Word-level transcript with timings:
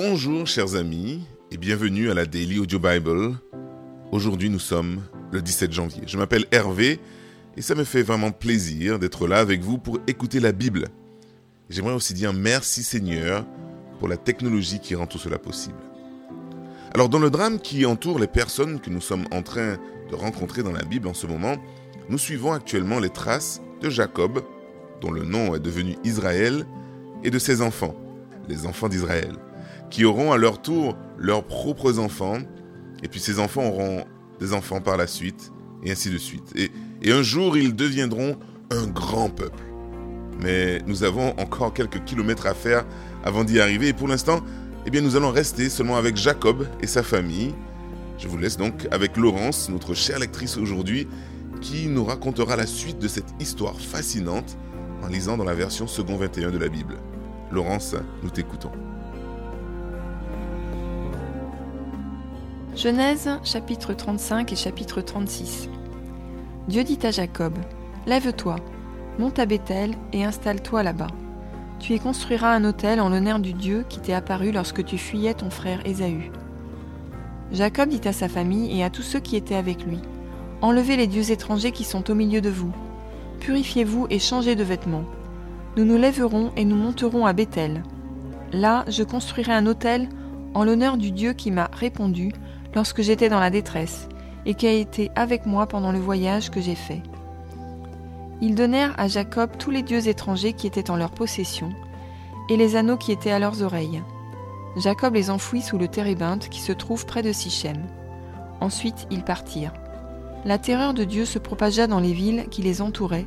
Bonjour 0.00 0.46
chers 0.46 0.76
amis 0.76 1.24
et 1.50 1.56
bienvenue 1.56 2.08
à 2.08 2.14
la 2.14 2.24
Daily 2.24 2.60
Audio 2.60 2.78
Bible. 2.78 3.34
Aujourd'hui 4.12 4.48
nous 4.48 4.60
sommes 4.60 5.02
le 5.32 5.42
17 5.42 5.72
janvier. 5.72 6.02
Je 6.06 6.16
m'appelle 6.16 6.46
Hervé 6.52 7.00
et 7.56 7.62
ça 7.62 7.74
me 7.74 7.82
fait 7.82 8.04
vraiment 8.04 8.30
plaisir 8.30 9.00
d'être 9.00 9.26
là 9.26 9.38
avec 9.38 9.60
vous 9.60 9.76
pour 9.76 9.98
écouter 10.06 10.38
la 10.38 10.52
Bible. 10.52 10.84
J'aimerais 11.68 11.94
aussi 11.94 12.14
dire 12.14 12.32
merci 12.32 12.84
Seigneur 12.84 13.44
pour 13.98 14.06
la 14.06 14.16
technologie 14.16 14.78
qui 14.78 14.94
rend 14.94 15.08
tout 15.08 15.18
cela 15.18 15.36
possible. 15.36 15.74
Alors 16.94 17.08
dans 17.08 17.18
le 17.18 17.28
drame 17.28 17.58
qui 17.58 17.84
entoure 17.84 18.20
les 18.20 18.28
personnes 18.28 18.78
que 18.78 18.90
nous 18.90 19.00
sommes 19.00 19.26
en 19.32 19.42
train 19.42 19.78
de 20.08 20.14
rencontrer 20.14 20.62
dans 20.62 20.70
la 20.70 20.84
Bible 20.84 21.08
en 21.08 21.14
ce 21.14 21.26
moment, 21.26 21.56
nous 22.08 22.18
suivons 22.18 22.52
actuellement 22.52 23.00
les 23.00 23.10
traces 23.10 23.60
de 23.80 23.90
Jacob, 23.90 24.44
dont 25.00 25.10
le 25.10 25.24
nom 25.24 25.56
est 25.56 25.60
devenu 25.60 25.96
Israël, 26.04 26.66
et 27.24 27.30
de 27.30 27.38
ses 27.40 27.62
enfants, 27.62 27.96
les 28.48 28.64
enfants 28.64 28.88
d'Israël 28.88 29.34
qui 29.90 30.04
auront 30.04 30.32
à 30.32 30.36
leur 30.36 30.60
tour 30.60 30.96
leurs 31.18 31.44
propres 31.44 31.98
enfants, 31.98 32.38
et 33.02 33.08
puis 33.08 33.20
ces 33.20 33.38
enfants 33.38 33.66
auront 33.66 34.04
des 34.40 34.52
enfants 34.52 34.80
par 34.80 34.96
la 34.96 35.06
suite, 35.06 35.52
et 35.82 35.90
ainsi 35.90 36.10
de 36.10 36.18
suite. 36.18 36.54
Et, 36.56 36.70
un 37.10 37.22
jour, 37.22 37.56
ils 37.56 37.74
deviendront 37.74 38.36
un 38.70 38.86
grand 38.86 39.30
peuple. 39.30 39.62
Mais 40.40 40.80
nous 40.86 41.04
avons 41.04 41.30
encore 41.40 41.72
quelques 41.72 42.04
kilomètres 42.04 42.46
à 42.46 42.54
faire 42.54 42.84
avant 43.24 43.44
d'y 43.44 43.60
arriver, 43.60 43.88
et 43.88 43.92
pour 43.92 44.08
l'instant, 44.08 44.40
eh 44.86 44.90
bien, 44.90 45.00
nous 45.00 45.16
allons 45.16 45.30
rester 45.30 45.68
seulement 45.68 45.96
avec 45.96 46.16
Jacob 46.16 46.66
et 46.80 46.86
sa 46.86 47.02
famille. 47.02 47.54
Je 48.18 48.28
vous 48.28 48.38
laisse 48.38 48.56
donc 48.56 48.86
avec 48.90 49.16
Laurence, 49.16 49.68
notre 49.68 49.94
chère 49.94 50.18
lectrice 50.18 50.56
aujourd'hui, 50.56 51.08
qui 51.60 51.88
nous 51.88 52.04
racontera 52.04 52.56
la 52.56 52.66
suite 52.66 52.98
de 52.98 53.08
cette 53.08 53.34
histoire 53.40 53.78
fascinante 53.80 54.56
en 55.02 55.08
lisant 55.08 55.36
dans 55.36 55.44
la 55.44 55.54
version 55.54 55.86
second 55.86 56.16
21 56.16 56.50
de 56.50 56.58
la 56.58 56.68
Bible. 56.68 56.96
Laurence, 57.50 57.94
nous 58.22 58.30
t'écoutons. 58.30 58.87
Genèse 62.78 63.28
chapitre 63.42 63.92
35 63.92 64.52
et 64.52 64.54
chapitre 64.54 65.00
36 65.00 65.68
Dieu 66.68 66.84
dit 66.84 67.00
à 67.02 67.10
Jacob, 67.10 67.54
Lève-toi, 68.06 68.54
monte 69.18 69.40
à 69.40 69.46
Bethel 69.46 69.96
et 70.12 70.24
installe-toi 70.24 70.84
là-bas. 70.84 71.08
Tu 71.80 71.94
y 71.94 71.98
construiras 71.98 72.54
un 72.54 72.64
autel 72.64 73.00
en 73.00 73.08
l'honneur 73.08 73.40
du 73.40 73.52
Dieu 73.52 73.84
qui 73.88 73.98
t'est 73.98 74.12
apparu 74.12 74.52
lorsque 74.52 74.84
tu 74.84 74.96
fuyais 74.96 75.34
ton 75.34 75.50
frère 75.50 75.84
Ésaü. 75.86 76.30
Jacob 77.50 77.88
dit 77.88 78.06
à 78.06 78.12
sa 78.12 78.28
famille 78.28 78.78
et 78.78 78.84
à 78.84 78.90
tous 78.90 79.02
ceux 79.02 79.18
qui 79.18 79.34
étaient 79.34 79.56
avec 79.56 79.84
lui, 79.84 79.98
Enlevez 80.62 80.96
les 80.96 81.08
dieux 81.08 81.32
étrangers 81.32 81.72
qui 81.72 81.82
sont 81.82 82.08
au 82.08 82.14
milieu 82.14 82.40
de 82.40 82.50
vous. 82.50 82.72
Purifiez-vous 83.40 84.06
et 84.08 84.20
changez 84.20 84.54
de 84.54 84.62
vêtements. 84.62 85.04
Nous 85.76 85.84
nous 85.84 85.98
lèverons 85.98 86.52
et 86.56 86.64
nous 86.64 86.76
monterons 86.76 87.26
à 87.26 87.32
Bethel. 87.32 87.82
Là, 88.52 88.84
je 88.86 89.02
construirai 89.02 89.52
un 89.52 89.66
autel 89.66 90.08
en 90.54 90.62
l'honneur 90.62 90.96
du 90.96 91.10
Dieu 91.10 91.32
qui 91.32 91.50
m'a 91.50 91.70
répondu 91.72 92.30
lorsque 92.74 93.02
j'étais 93.02 93.28
dans 93.28 93.40
la 93.40 93.50
détresse, 93.50 94.08
et 94.46 94.54
qui 94.54 94.66
a 94.66 94.72
été 94.72 95.10
avec 95.14 95.46
moi 95.46 95.66
pendant 95.66 95.92
le 95.92 95.98
voyage 95.98 96.50
que 96.50 96.60
j'ai 96.60 96.74
fait. 96.74 97.02
Ils 98.40 98.54
donnèrent 98.54 98.94
à 98.98 99.08
Jacob 99.08 99.50
tous 99.58 99.70
les 99.70 99.82
dieux 99.82 100.06
étrangers 100.08 100.52
qui 100.52 100.66
étaient 100.66 100.90
en 100.90 100.96
leur 100.96 101.10
possession, 101.10 101.70
et 102.48 102.56
les 102.56 102.76
anneaux 102.76 102.96
qui 102.96 103.12
étaient 103.12 103.32
à 103.32 103.38
leurs 103.38 103.62
oreilles. 103.62 104.02
Jacob 104.76 105.14
les 105.14 105.30
enfouit 105.30 105.62
sous 105.62 105.76
le 105.76 105.88
térébinthe 105.88 106.48
qui 106.48 106.60
se 106.60 106.72
trouve 106.72 107.04
près 107.04 107.22
de 107.22 107.32
Sichem. 107.32 107.82
Ensuite 108.60 109.06
ils 109.10 109.24
partirent. 109.24 109.74
La 110.44 110.58
terreur 110.58 110.94
de 110.94 111.04
Dieu 111.04 111.24
se 111.24 111.38
propagea 111.38 111.86
dans 111.86 112.00
les 112.00 112.12
villes 112.12 112.46
qui 112.50 112.62
les 112.62 112.80
entouraient, 112.80 113.26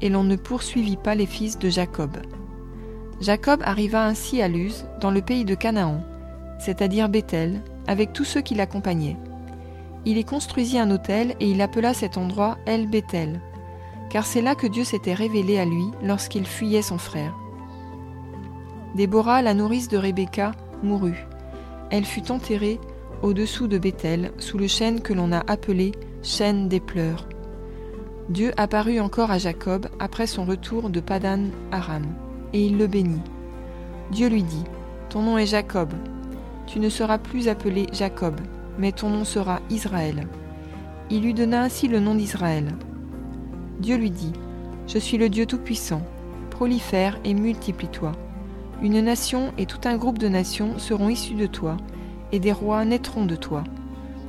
et 0.00 0.08
l'on 0.08 0.22
ne 0.22 0.36
poursuivit 0.36 0.96
pas 0.96 1.16
les 1.16 1.26
fils 1.26 1.58
de 1.58 1.68
Jacob. 1.68 2.16
Jacob 3.20 3.60
arriva 3.64 4.06
ainsi 4.06 4.40
à 4.40 4.46
Luz, 4.46 4.86
dans 5.00 5.10
le 5.10 5.20
pays 5.20 5.44
de 5.44 5.56
Canaan, 5.56 6.00
c'est-à-dire 6.60 7.08
Bethel, 7.08 7.60
avec 7.88 8.12
tous 8.12 8.24
ceux 8.24 8.42
qui 8.42 8.54
l'accompagnaient. 8.54 9.16
Il 10.04 10.16
y 10.16 10.24
construisit 10.24 10.78
un 10.78 10.92
hôtel 10.92 11.34
et 11.40 11.50
il 11.50 11.60
appela 11.60 11.92
cet 11.92 12.16
endroit 12.16 12.56
El 12.66 12.86
Bethel, 12.86 13.40
car 14.10 14.24
c'est 14.24 14.42
là 14.42 14.54
que 14.54 14.68
Dieu 14.68 14.84
s'était 14.84 15.14
révélé 15.14 15.58
à 15.58 15.64
lui 15.64 15.86
lorsqu'il 16.02 16.46
fuyait 16.46 16.82
son 16.82 16.98
frère. 16.98 17.34
Déborah, 18.94 19.42
la 19.42 19.54
nourrice 19.54 19.88
de 19.88 19.98
Rebecca, 19.98 20.52
mourut. 20.82 21.26
Elle 21.90 22.04
fut 22.04 22.30
enterrée 22.30 22.78
au-dessous 23.22 23.66
de 23.66 23.78
Bethel, 23.78 24.32
sous 24.38 24.58
le 24.58 24.68
chêne 24.68 25.00
que 25.00 25.12
l'on 25.12 25.32
a 25.32 25.42
appelé 25.50 25.92
chêne 26.22 26.68
des 26.68 26.80
pleurs. 26.80 27.28
Dieu 28.28 28.52
apparut 28.56 29.00
encore 29.00 29.30
à 29.30 29.38
Jacob 29.38 29.88
après 29.98 30.26
son 30.26 30.44
retour 30.44 30.90
de 30.90 31.00
Padan 31.00 31.44
Aram, 31.72 32.04
et 32.52 32.66
il 32.66 32.78
le 32.78 32.86
bénit. 32.86 33.22
Dieu 34.10 34.28
lui 34.28 34.42
dit 34.42 34.64
Ton 35.08 35.22
nom 35.22 35.38
est 35.38 35.46
Jacob, 35.46 35.92
tu 36.68 36.80
ne 36.80 36.90
seras 36.90 37.16
plus 37.16 37.48
appelé 37.48 37.86
Jacob, 37.92 38.38
mais 38.78 38.92
ton 38.92 39.08
nom 39.08 39.24
sera 39.24 39.60
Israël. 39.70 40.28
Il 41.10 41.22
lui 41.22 41.32
donna 41.32 41.62
ainsi 41.62 41.88
le 41.88 41.98
nom 41.98 42.14
d'Israël. 42.14 42.74
Dieu 43.80 43.96
lui 43.96 44.10
dit, 44.10 44.34
Je 44.86 44.98
suis 44.98 45.16
le 45.16 45.30
Dieu 45.30 45.46
Tout-Puissant, 45.46 46.02
prolifère 46.50 47.18
et 47.24 47.32
multiplie-toi. 47.32 48.12
Une 48.82 49.00
nation 49.00 49.52
et 49.56 49.64
tout 49.64 49.80
un 49.84 49.96
groupe 49.96 50.18
de 50.18 50.28
nations 50.28 50.78
seront 50.78 51.08
issus 51.08 51.34
de 51.34 51.46
toi, 51.46 51.78
et 52.32 52.38
des 52.38 52.52
rois 52.52 52.84
naîtront 52.84 53.24
de 53.24 53.36
toi. 53.36 53.64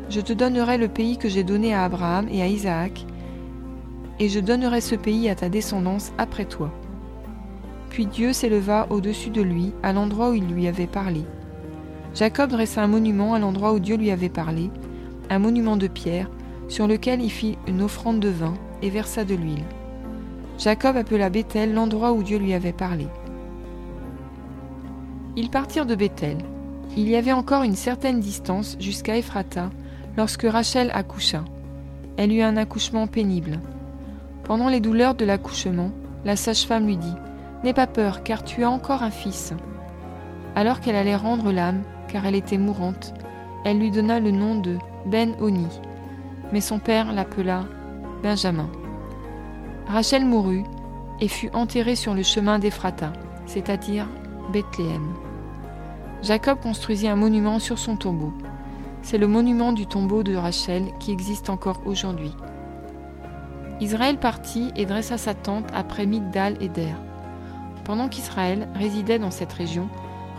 Je 0.10 0.22
te 0.22 0.32
donnerai 0.32 0.78
le 0.78 0.88
pays 0.88 1.18
que 1.18 1.28
j'ai 1.28 1.44
donné 1.44 1.74
à 1.74 1.84
Abraham 1.84 2.30
et 2.32 2.42
à 2.42 2.48
Isaac, 2.48 3.06
et 4.20 4.30
je 4.30 4.40
donnerai 4.40 4.80
ce 4.80 4.96
pays 4.96 5.28
à 5.30 5.36
ta 5.36 5.50
descendance 5.50 6.14
après 6.18 6.46
toi. 6.46 6.72
Puis 7.90 8.06
Dieu 8.06 8.32
s'éleva 8.32 8.88
au-dessus 8.90 9.30
de 9.30 9.42
lui, 9.42 9.74
à 9.84 9.92
l'endroit 9.92 10.30
où 10.30 10.36
il 10.36 10.48
lui 10.48 10.68
avait 10.68 10.88
parlé. 10.88 11.26
Jacob 12.20 12.50
dressa 12.50 12.84
un 12.84 12.88
monument 12.88 13.34
à 13.34 13.40
l'endroit 13.40 13.72
où 13.72 13.80
Dieu 13.80 13.96
lui 13.96 14.12
avait 14.12 14.28
parlé, 14.28 14.70
un 15.30 15.40
monument 15.40 15.78
de 15.78 15.88
pierre, 15.88 16.30
sur 16.68 16.86
lequel 16.86 17.22
il 17.22 17.30
fit 17.30 17.58
une 17.66 17.82
offrande 17.82 18.20
de 18.20 18.28
vin 18.28 18.56
et 18.82 18.90
versa 18.90 19.24
de 19.24 19.36
l'huile. 19.36 19.64
Jacob 20.58 20.98
appela 20.98 21.30
Bethel 21.30 21.74
l'endroit 21.74 22.12
où 22.12 22.22
Dieu 22.22 22.38
lui 22.38 22.54
avait 22.54 22.74
parlé. 22.74 23.08
Ils 25.38 25.50
partirent 25.50 25.86
de 25.86 25.96
Bethel. 25.96 26.40
Il 26.98 27.08
y 27.08 27.16
avait 27.16 27.32
encore 27.32 27.64
une 27.64 27.78
certaine 27.78 28.20
distance 28.20 28.76
jusqu'à 28.82 29.16
Ephrata 29.16 29.70
lorsque 30.18 30.44
Rachel 30.44 30.92
accoucha. 30.94 31.46
Elle 32.18 32.34
eut 32.34 32.42
un 32.42 32.58
accouchement 32.58 33.08
pénible. 33.08 33.62
Pendant 34.44 34.68
les 34.68 34.82
douleurs 34.82 35.16
de 35.16 35.24
l'accouchement, 35.24 35.92
la 36.26 36.36
sage-femme 36.36 36.86
lui 36.86 36.98
dit 36.98 37.16
N'aie 37.64 37.74
pas 37.74 37.88
peur, 37.88 38.24
car 38.24 38.44
tu 38.44 38.66
as 38.66 38.70
encore 38.70 39.04
un 39.04 39.10
fils. 39.10 39.54
Alors 40.54 40.82
qu'elle 40.82 40.98
allait 40.98 41.16
rendre 41.16 41.54
l'âme, 41.54 41.82
car 42.12 42.26
elle 42.26 42.36
était 42.36 42.58
mourante, 42.58 43.14
elle 43.66 43.80
lui 43.80 43.92
donna 43.92 44.20
le 44.20 44.32
nom 44.32 44.56
de 44.56 44.78
Ben-Oni, 45.06 45.68
mais 46.52 46.62
son 46.62 46.80
père 46.80 47.14
l'appela 47.14 47.66
Benjamin. 48.24 48.70
Rachel 49.88 50.26
mourut 50.26 50.64
et 51.22 51.28
fut 51.28 51.50
enterrée 51.54 51.96
sur 51.96 52.14
le 52.14 52.24
chemin 52.24 52.60
d'Ephrata, 52.60 53.14
c'est-à-dire 53.46 54.08
Bethléem. 54.52 55.14
Jacob 56.22 56.60
construisit 56.60 57.08
un 57.08 57.16
monument 57.16 57.60
sur 57.60 57.80
son 57.80 57.96
tombeau. 57.96 58.34
C'est 59.02 59.18
le 59.18 59.28
monument 59.28 59.72
du 59.72 59.86
tombeau 59.86 60.24
de 60.24 60.36
Rachel 60.36 60.86
qui 61.00 61.12
existe 61.12 61.50
encore 61.50 61.82
aujourd'hui. 61.86 62.34
Israël 63.80 64.18
partit 64.18 64.72
et 64.76 64.86
dressa 64.86 65.18
sa 65.18 65.34
tente 65.34 65.70
après 65.74 66.06
Migdal 66.06 66.58
et 66.60 66.68
Der. 66.68 66.96
Pendant 67.86 68.10
qu'Israël 68.10 68.68
résidait 68.76 69.20
dans 69.20 69.32
cette 69.32 69.54
région, 69.54 69.88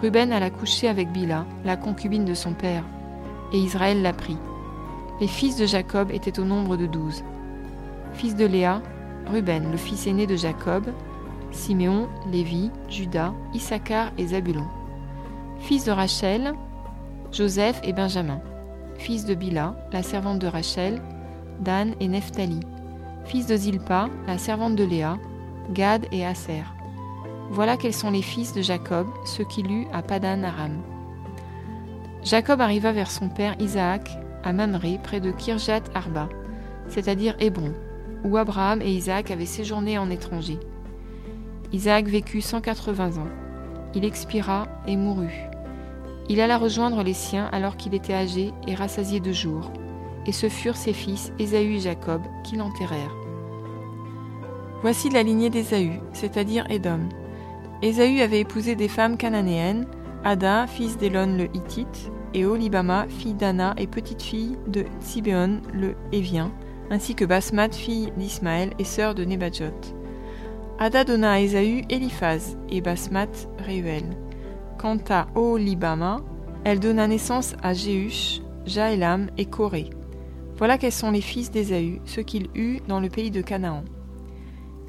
Ruben 0.03 0.33
alla 0.33 0.51
coucher 0.51 0.89
avec 0.89 1.13
Bila, 1.13 1.45
la 1.65 1.77
concubine 1.77 2.25
de 2.25 2.33
son 2.35 2.55
père, 2.55 2.85
et 3.53 3.59
Israël 3.59 4.01
la 4.01 4.15
prit. 4.15 4.39
Les 5.21 5.27
fils 5.27 5.57
de 5.57 5.67
Jacob 5.67 6.11
étaient 6.11 6.41
au 6.41 6.45
nombre 6.45 6.77
de 6.77 6.87
douze. 6.87 7.23
Fils 8.15 8.35
de 8.35 8.47
Léa, 8.47 8.81
Ruben, 9.27 9.71
le 9.71 9.77
fils 9.77 10.07
aîné 10.07 10.27
de 10.27 10.37
Jacob, 10.37 10.85
Siméon, 11.53 12.09
Lévi, 12.33 12.71
Judas, 12.89 13.35
Issachar 13.53 14.11
et 14.17 14.29
Zabulon. 14.29 14.67
Fils 15.59 15.85
de 15.85 15.91
Rachel, 15.91 16.55
Joseph 17.33 17.81
et 17.85 17.93
Benjamin. 17.93 18.41
Fils 18.97 19.27
de 19.27 19.35
Bila, 19.35 19.75
la 19.93 20.03
servante 20.03 20.39
de 20.39 20.47
Rachel, 20.47 21.03
Dan 21.61 21.95
et 22.01 22.09
Nephtali. 22.09 22.61
Fils 23.27 23.47
de 23.47 23.57
Zilpa, 23.57 24.09
la 24.27 24.39
servante 24.39 24.77
de 24.77 24.85
Léa, 24.85 25.19
Gad 25.73 26.07
et 26.11 26.25
Aser. 26.25 26.65
Voilà 27.53 27.77
quels 27.77 27.93
sont 27.93 28.13
les 28.13 28.23
fils 28.23 28.53
de 28.55 28.63
Jacob, 28.63 29.09
ceux 29.25 29.43
qu'il 29.43 29.73
eut 29.73 29.87
à 29.93 30.03
Padan 30.03 30.45
Aram. 30.45 30.81
Jacob 32.23 32.61
arriva 32.61 32.93
vers 32.93 33.11
son 33.11 33.29
père 33.29 33.57
Isaac 33.59 34.09
à 34.45 34.53
Mamré, 34.53 35.01
près 35.03 35.19
de 35.19 35.33
Kirjat 35.33 35.83
Arba, 35.93 36.29
c'est-à-dire 36.87 37.35
Hébron, 37.41 37.75
où 38.23 38.37
Abraham 38.37 38.81
et 38.81 38.93
Isaac 38.93 39.33
avaient 39.33 39.47
séjourné 39.47 39.99
en 39.99 40.11
étranger. 40.11 40.61
Isaac 41.73 42.07
vécut 42.07 42.41
180 42.41 43.19
ans. 43.21 43.29
Il 43.97 44.05
expira 44.05 44.69
et 44.87 44.97
mourut. 44.97 45.51
Il 46.29 46.41
alla 46.41 46.57
rejoindre 46.57 47.03
les 47.03 47.15
siens 47.15 47.49
alors 47.51 47.77
qu'il 47.77 47.95
était 47.95 48.15
âgé 48.15 48.53
et 48.69 48.77
rassasié 48.77 49.19
de 49.19 49.33
jours, 49.33 49.73
et 50.25 50.33
ce 50.33 50.49
furent 50.49 50.77
ses 50.77 50.93
fils 50.93 51.33
Ésaü 51.41 51.75
et 51.75 51.81
Jacob 51.81 52.23
qui 52.45 52.55
l'enterrèrent. 52.55 53.17
Voici 54.83 55.11
la 55.11 55.25
lignée 55.25 55.51
d'Ésaü, 55.51 55.99
c'est-à-dire 56.13 56.71
Édom. 56.71 57.09
Ésaü 57.83 58.21
avait 58.21 58.41
épousé 58.41 58.77
des 58.77 58.89
femmes 58.89 59.17
cananéennes, 59.17 59.87
Ada, 60.23 60.67
fils 60.67 60.99
d'Elon 60.99 61.39
le 61.39 61.45
Hittite, 61.55 62.11
et 62.35 62.45
Olibama, 62.45 63.07
fille 63.09 63.35
d'Anna 63.35 63.75
et 63.79 63.87
petite-fille 63.87 64.59
de 64.67 64.85
Tsibéon 65.01 65.63
le 65.73 65.95
Hévien, 66.13 66.53
ainsi 66.91 67.15
que 67.15 67.25
Basmat, 67.25 67.71
fille 67.71 68.13
d'Ismaël 68.19 68.73
et 68.79 68.85
sœur 68.85 69.15
de 69.15 69.25
Nebajot. 69.25 69.95
Ada 70.79 71.05
donna 71.05 71.33
à 71.33 71.41
Ésaü 71.41 71.85
Eliphaz 71.89 72.59
et 72.69 72.83
Basmat 72.83 73.49
Réuel. 73.59 74.05
Quant 74.79 74.99
à 75.09 75.27
Olibama, 75.35 76.21
elle 76.65 76.81
donna 76.81 77.07
naissance 77.07 77.55
à 77.63 77.73
Jéhush, 77.73 78.41
Jaélam 78.67 79.31
et 79.39 79.47
Corée. 79.47 79.91
Voilà 80.57 80.77
quels 80.77 80.93
sont 80.93 81.11
les 81.11 81.21
fils 81.23 81.51
d'Ésaü, 81.51 82.03
ceux 82.05 82.23
qu'il 82.23 82.49
eut 82.55 82.81
dans 82.89 83.01
le 83.01 83.09
pays 83.09 83.31
de 83.31 83.41
Canaan. 83.41 83.85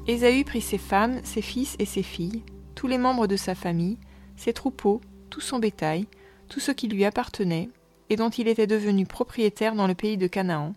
Ésaü 0.06 0.44
prit 0.44 0.60
ses 0.60 0.78
femmes, 0.78 1.20
ses 1.22 1.42
fils 1.42 1.76
et 1.78 1.86
ses 1.86 2.02
filles, 2.02 2.42
tous 2.74 2.86
les 2.86 2.98
membres 2.98 3.26
de 3.26 3.36
sa 3.36 3.54
famille, 3.54 3.98
ses 4.36 4.52
troupeaux, 4.52 5.00
tout 5.30 5.40
son 5.40 5.58
bétail, 5.58 6.06
tout 6.48 6.60
ce 6.60 6.72
qui 6.72 6.88
lui 6.88 7.04
appartenait, 7.04 7.68
et 8.10 8.16
dont 8.16 8.30
il 8.30 8.48
était 8.48 8.66
devenu 8.66 9.06
propriétaire 9.06 9.74
dans 9.74 9.86
le 9.86 9.94
pays 9.94 10.16
de 10.16 10.26
Canaan, 10.26 10.74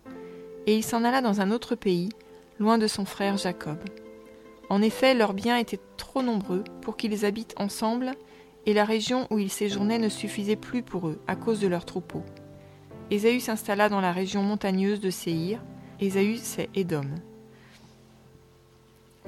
et 0.66 0.76
il 0.76 0.82
s'en 0.82 1.04
alla 1.04 1.20
dans 1.20 1.40
un 1.40 1.50
autre 1.50 1.74
pays, 1.74 2.08
loin 2.58 2.78
de 2.78 2.86
son 2.86 3.04
frère 3.04 3.36
Jacob. 3.36 3.78
En 4.68 4.82
effet, 4.82 5.14
leurs 5.14 5.34
biens 5.34 5.58
étaient 5.58 5.80
trop 5.96 6.22
nombreux 6.22 6.64
pour 6.80 6.96
qu'ils 6.96 7.24
habitent 7.24 7.54
ensemble, 7.58 8.12
et 8.64 8.74
la 8.74 8.84
région 8.84 9.26
où 9.30 9.38
ils 9.38 9.50
séjournaient 9.50 9.98
ne 9.98 10.08
suffisait 10.08 10.56
plus 10.56 10.82
pour 10.82 11.08
eux 11.08 11.20
à 11.26 11.36
cause 11.36 11.60
de 11.60 11.68
leurs 11.68 11.84
troupeaux. 11.84 12.24
Ésaü 13.10 13.38
s'installa 13.38 13.88
dans 13.88 14.00
la 14.00 14.12
région 14.12 14.42
montagneuse 14.42 15.00
de 15.00 15.10
Séhir. 15.10 15.62
Ésaü, 16.00 16.38
c'est 16.38 16.68
Édom. 16.74 17.04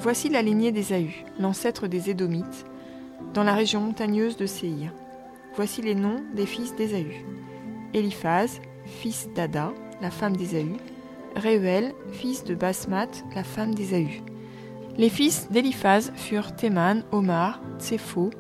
Voici 0.00 0.28
la 0.28 0.42
lignée 0.42 0.70
d'Ésaü, 0.70 1.24
l'ancêtre 1.40 1.88
des 1.88 2.08
Édomites, 2.08 2.64
dans 3.34 3.42
la 3.42 3.54
région 3.54 3.80
montagneuse 3.80 4.36
de 4.36 4.46
Séhir. 4.46 4.92
Voici 5.56 5.82
les 5.82 5.96
noms 5.96 6.22
des 6.34 6.46
fils 6.46 6.76
d'Ésaü. 6.76 7.24
Eliphaz, 7.94 8.60
fils 8.84 9.28
d'Ada, 9.34 9.72
la 10.00 10.12
femme 10.12 10.36
d'Ésaü. 10.36 10.76
Réuel, 11.34 11.94
fils 12.12 12.44
de 12.44 12.54
Basmat, 12.54 13.08
la 13.34 13.42
femme 13.42 13.74
d'Ésaü. 13.74 14.22
Les 14.96 15.08
fils 15.08 15.48
d'Eliphaz 15.50 16.12
furent 16.14 16.54
Théman, 16.54 17.02
Omar, 17.10 17.60
Tsepho, 17.80 18.30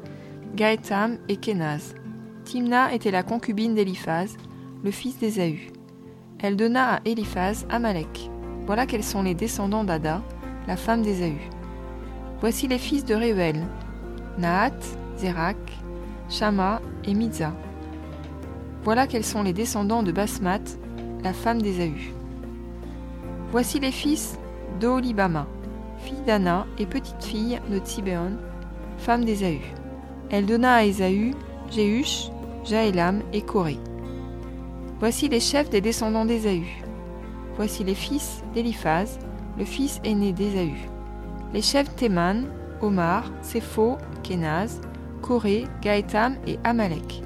Gaëtam 0.54 1.18
et 1.28 1.36
Kenaz. 1.36 1.96
Timna 2.44 2.94
était 2.94 3.10
la 3.10 3.24
concubine 3.24 3.74
d'Eliphaz, 3.74 4.36
le 4.84 4.92
fils 4.92 5.18
d'Ésaü. 5.18 5.72
Elle 6.38 6.56
donna 6.56 6.94
à 6.94 7.00
Eliphaz 7.04 7.66
Amalek. 7.68 8.30
Voilà 8.64 8.86
quels 8.86 9.02
sont 9.02 9.22
les 9.24 9.34
descendants 9.34 9.84
d'Ada, 9.84 10.22
la 10.68 10.76
femme 10.76 11.02
d'Ésaü. 11.02 11.38
Voici 12.40 12.68
les 12.68 12.78
fils 12.78 13.04
de 13.04 13.14
Réuel, 13.14 13.66
Nahat, 14.36 14.78
Zérak, 15.16 15.56
Shama 16.28 16.82
et 17.04 17.14
Miza. 17.14 17.52
Voilà 18.84 19.06
quels 19.06 19.24
sont 19.24 19.42
les 19.42 19.54
descendants 19.54 20.02
de 20.02 20.12
Basmat, 20.12 20.60
la 21.24 21.32
femme 21.32 21.62
d'Ésaü. 21.62 22.12
Voici 23.50 23.80
les 23.80 23.90
fils 23.90 24.38
d'Olibama, 24.78 25.46
fille 26.00 26.22
d'Anna 26.26 26.66
et 26.78 26.84
petite-fille 26.84 27.58
de 27.70 27.78
Tsibéon, 27.78 28.36
femme 28.98 29.24
d'Ésaü. 29.24 29.60
Elle 30.30 30.44
donna 30.44 30.74
à 30.74 30.84
Ésaü 30.84 31.32
Jéhush, 31.70 32.28
Jaélam 32.64 33.22
et 33.32 33.40
Corée. 33.40 33.78
Voici 35.00 35.28
les 35.28 35.40
chefs 35.40 35.70
des 35.70 35.80
descendants 35.80 36.26
d'Ésaü. 36.26 36.66
Voici 37.56 37.84
les 37.84 37.94
fils 37.94 38.42
d'Eliphaz, 38.54 39.18
le 39.58 39.64
fils 39.64 40.00
aîné 40.04 40.32
d'Ésaü. 40.32 40.74
Les 41.52 41.62
chefs 41.62 41.94
Théman, 41.96 42.46
Omar, 42.80 43.24
Sépho, 43.42 43.98
Kenaz, 44.22 44.80
Corée, 45.20 45.66
Gaëtam 45.82 46.36
et 46.46 46.58
Amalek. 46.62 47.22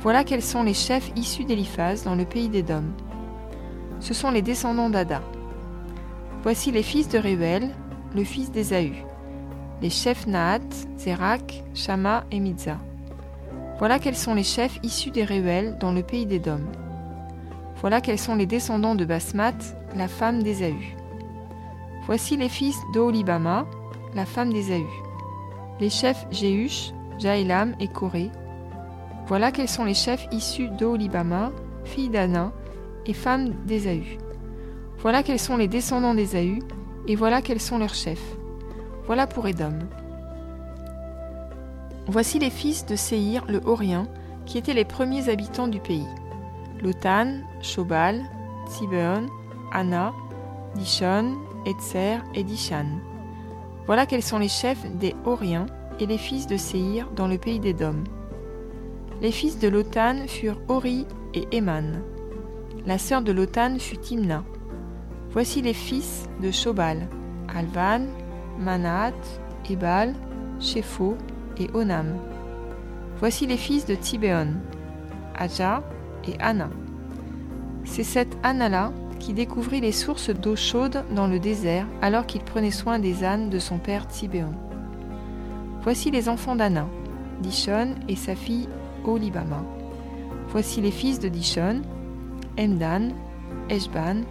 Voilà 0.00 0.24
quels 0.24 0.42
sont 0.42 0.64
les 0.64 0.74
chefs 0.74 1.10
issus 1.16 1.44
d'Eliphaz 1.44 2.02
dans 2.04 2.16
le 2.16 2.24
pays 2.24 2.48
d'Édom. 2.48 2.84
Ce 4.00 4.12
sont 4.12 4.30
les 4.30 4.42
descendants 4.42 4.90
d'Ada. 4.90 5.22
Voici 6.42 6.72
les 6.72 6.82
fils 6.82 7.08
de 7.08 7.18
Réuel, 7.18 7.70
le 8.14 8.24
fils 8.24 8.50
d'Ésaü. 8.50 8.92
Les 9.82 9.90
chefs 9.90 10.26
Nahat, 10.26 10.60
Zérak, 10.96 11.62
Shama 11.74 12.24
et 12.30 12.40
Miza. 12.40 12.78
Voilà 13.78 13.98
quels 13.98 14.16
sont 14.16 14.34
les 14.34 14.42
chefs 14.42 14.78
issus 14.82 15.10
des 15.10 15.24
Réuel 15.24 15.76
dans 15.78 15.92
le 15.92 16.02
pays 16.02 16.26
d'Édom. 16.26 16.60
Voilà 17.80 18.00
quels 18.00 18.18
sont 18.18 18.34
les 18.34 18.46
descendants 18.46 18.94
de 18.94 19.04
Basmat, 19.04 19.58
la 19.96 20.08
femme 20.08 20.42
d'Ésaü. 20.42 20.96
Voici 22.06 22.36
les 22.36 22.48
fils 22.48 22.78
d'Olibama, 22.92 23.66
la 24.14 24.24
femme 24.24 24.52
d'Ésaü. 24.52 24.86
Les 25.80 25.90
chefs 25.90 26.26
Jéhush, 26.30 26.92
Jaélam 27.18 27.74
et 27.80 27.88
Corée. 27.88 28.30
Voilà 29.26 29.50
quels 29.50 29.68
sont 29.68 29.84
les 29.84 29.94
chefs 29.94 30.28
issus 30.30 30.68
d'Olibama, 30.68 31.50
fille 31.84 32.08
d'Anna, 32.08 32.52
et 33.06 33.12
femme 33.12 33.50
d'Ésaü. 33.66 34.18
Voilà 34.98 35.24
quels 35.24 35.40
sont 35.40 35.56
les 35.56 35.68
descendants 35.68 36.14
d'Ésaü, 36.14 36.60
et 37.08 37.16
voilà 37.16 37.42
quels 37.42 37.60
sont 37.60 37.78
leurs 37.78 37.94
chefs. 37.94 38.36
Voilà 39.06 39.26
pour 39.26 39.48
Édom. 39.48 39.78
Voici 42.06 42.38
les 42.38 42.50
fils 42.50 42.86
de 42.86 42.94
Séhir 42.94 43.44
le 43.48 43.60
Horien, 43.64 44.06
qui 44.44 44.58
étaient 44.58 44.74
les 44.74 44.84
premiers 44.84 45.28
habitants 45.28 45.68
du 45.68 45.80
pays. 45.80 46.06
Lotan, 46.80 47.40
Shobal, 47.62 48.22
Tsibeon, 48.68 49.26
Anna, 49.72 50.12
Dishon, 50.76 51.36
Etzer 51.66 52.18
et 52.34 52.44
Dishan. 52.44 52.86
Voilà 53.86 54.06
quels 54.06 54.22
sont 54.22 54.38
les 54.38 54.48
chefs 54.48 54.86
des 54.96 55.14
Horiens 55.24 55.66
et 56.00 56.06
les 56.06 56.18
fils 56.18 56.46
de 56.46 56.56
Séhir 56.56 57.10
dans 57.14 57.28
le 57.28 57.38
pays 57.38 57.60
d'Édom. 57.60 58.04
Les 59.20 59.32
fils 59.32 59.58
de 59.58 59.68
Lotan 59.68 60.26
furent 60.26 60.60
Ori 60.68 61.06
et 61.34 61.56
Eman. 61.56 62.02
La 62.86 62.98
sœur 62.98 63.22
de 63.22 63.32
Lotan 63.32 63.78
fut 63.78 63.98
Timna. 63.98 64.44
Voici 65.30 65.62
les 65.62 65.74
fils 65.74 66.28
de 66.42 66.50
Shobal, 66.50 67.08
Alvan, 67.54 68.06
Manaat, 68.58 69.14
Ebal, 69.68 70.14
Shepho 70.60 71.16
et 71.58 71.68
Onam. 71.74 72.16
Voici 73.18 73.46
les 73.46 73.56
fils 73.56 73.86
de 73.86 73.94
Tibéon, 73.94 74.54
Aja 75.34 75.82
et 76.28 76.34
Anna. 76.40 76.68
C'est 77.84 78.02
cette 78.02 78.36
Anna-là 78.42 78.92
découvrit 79.32 79.80
les 79.80 79.92
sources 79.92 80.30
d'eau 80.30 80.56
chaude 80.56 81.04
dans 81.14 81.26
le 81.26 81.38
désert 81.38 81.86
alors 82.02 82.26
qu'il 82.26 82.42
prenait 82.42 82.70
soin 82.70 82.98
des 82.98 83.24
ânes 83.24 83.50
de 83.50 83.58
son 83.58 83.78
père 83.78 84.06
Tibéon. 84.06 84.52
Voici 85.82 86.10
les 86.10 86.28
enfants 86.28 86.56
d'Anna, 86.56 86.86
Dishon 87.40 87.94
et 88.08 88.16
sa 88.16 88.34
fille 88.34 88.68
Olibama. 89.04 89.64
Voici 90.48 90.80
les 90.80 90.90
fils 90.90 91.18
de 91.18 91.28
Dishon, 91.28 91.82
Emdan, 92.58 93.10
Eshban, 93.70 94.22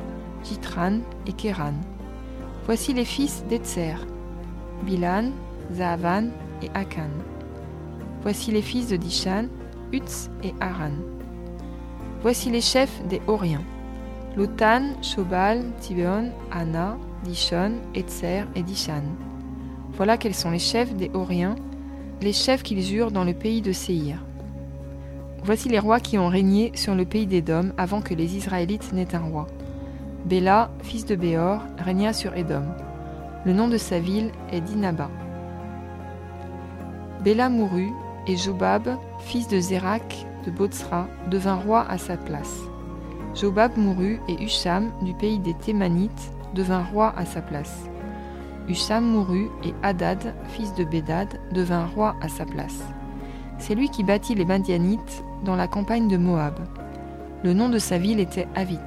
Jitran 0.43 1.00
et 1.27 1.34
Kéran. 1.34 1.74
Voici 2.65 2.93
les 2.93 3.05
fils 3.05 3.43
d'Etzer, 3.48 3.96
Bilan, 4.84 5.31
Zaavan 5.72 6.29
et 6.62 6.70
Akan. 6.74 7.10
Voici 8.22 8.51
les 8.51 8.62
fils 8.62 8.88
de 8.88 8.96
Dishan, 8.96 9.46
Utz 9.93 10.31
et 10.43 10.53
Aran. 10.60 10.93
Voici 12.22 12.50
les 12.50 12.62
chefs 12.62 13.05
des 13.08 13.22
Horiens. 13.27 13.62
Lotan, 14.38 15.01
Shobal, 15.01 15.63
Tibéon, 15.80 16.32
Anna, 16.51 16.98
Dishon, 17.24 17.75
Etzer 17.94 18.44
et 18.56 18.63
Dishan. 18.63 19.04
Voilà 19.94 20.18
quels 20.18 20.36
sont 20.36 20.51
les 20.51 20.60
chefs 20.60 20.94
des 20.94 21.10
Horiens, 21.13 21.56
les 22.22 22.34
chefs 22.34 22.62
qu'ils 22.62 22.94
eurent 22.94 23.12
dans 23.12 23.24
le 23.24 23.34
pays 23.34 23.62
de 23.62 23.72
Séhir. 23.72 24.18
Voici 25.44 25.70
les 25.70 25.80
rois 25.80 26.01
qui 26.01 26.18
ont 26.18 26.27
régné 26.27 26.72
sur 26.75 26.96
le 26.96 27.06
pays 27.06 27.27
d'Édom 27.27 27.72
avant 27.77 28.01
que 28.01 28.13
les 28.13 28.36
Israélites 28.36 28.92
n'aient 28.92 29.15
un 29.15 29.20
roi. 29.20 29.48
Béla, 30.25 30.72
fils 30.82 31.06
de 31.06 31.15
Béor, 31.15 31.62
régna 31.77 32.12
sur 32.12 32.36
Édom. 32.36 32.63
Le 33.46 33.54
nom 33.54 33.70
de 33.70 33.77
sa 33.77 34.00
ville 34.00 34.32
est 34.51 34.62
Dinaba. 34.62 35.10
Béla 37.24 37.48
mourut, 37.48 37.92
et 38.27 38.36
Jobab, 38.36 38.98
fils 39.20 39.48
de 39.48 39.60
Zérak 39.60 40.25
de 40.46 40.51
Botsra, 40.51 41.08
devint 41.30 41.56
roi 41.56 41.86
à 41.88 41.98
sa 41.98 42.18
place. 42.18 42.60
Jobab 43.36 43.77
mourut, 43.77 44.22
et 44.30 44.42
Husham, 44.42 44.92
du 45.01 45.13
pays 45.13 45.39
des 45.39 45.54
Thémanites, 45.54 46.32
devint 46.54 46.84
roi 46.84 47.13
à 47.18 47.25
sa 47.25 47.42
place. 47.42 47.89
Husham 48.70 49.04
mourut, 49.04 49.50
et 49.63 49.74
Hadad, 49.84 50.34
fils 50.48 50.74
de 50.75 50.86
Bédad, 50.86 51.27
devint 51.51 51.86
roi 51.86 52.15
à 52.22 52.30
sa 52.30 52.46
place. 52.46 52.82
C'est 53.58 53.75
lui 53.75 53.89
qui 53.89 54.04
bâtit 54.04 54.36
les 54.36 54.46
Madianites 54.46 55.24
dans 55.44 55.58
la 55.58 55.68
campagne 55.68 56.08
de 56.08 56.15
Moab. 56.15 56.56
Le 57.44 57.54
nom 57.54 57.68
de 57.68 57.77
sa 57.77 57.98
ville 57.98 58.22
était 58.22 58.48
Avit. 58.56 58.80